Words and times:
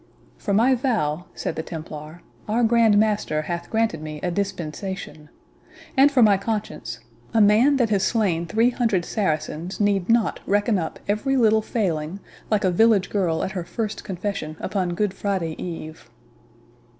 "For 0.39 0.51
my 0.51 0.73
vow," 0.73 1.25
said 1.35 1.55
the 1.55 1.61
Templar, 1.61 2.23
"our 2.47 2.63
Grand 2.63 2.97
Master 2.97 3.43
hath 3.43 3.69
granted 3.69 4.01
me 4.01 4.19
a 4.23 4.31
dispensation. 4.31 5.29
And 5.95 6.11
for 6.11 6.23
my 6.23 6.37
conscience, 6.37 7.01
a 7.35 7.39
man 7.39 7.75
that 7.75 7.91
has 7.91 8.01
slain 8.01 8.47
three 8.47 8.71
hundred 8.71 9.05
Saracens, 9.05 9.79
need 9.79 10.09
not 10.09 10.39
reckon 10.47 10.79
up 10.79 10.97
every 11.07 11.37
little 11.37 11.61
failing, 11.61 12.19
like 12.49 12.63
a 12.63 12.71
village 12.71 13.11
girl 13.11 13.43
at 13.43 13.51
her 13.51 13.63
first 13.63 14.03
confession 14.03 14.57
upon 14.59 14.95
Good 14.95 15.13
Friday 15.13 15.53
eve." 15.63 16.09